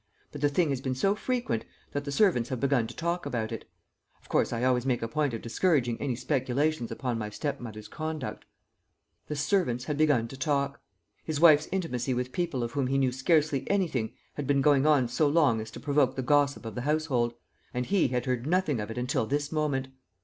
[0.31, 3.51] But the thing has been so frequent, that the servants have begun to talk about
[3.51, 3.69] it.
[4.19, 8.45] Of course, I always make a point of discouraging any speculations upon my stepmother's conduct."
[9.27, 10.81] The servants had begun to talk;
[11.23, 15.07] his wife's intimacy with people of whom he knew scarcely anything had been going on
[15.07, 17.35] so long as to provoke the gossip of the household;
[17.71, 19.89] and he had heard nothing of it until this moment!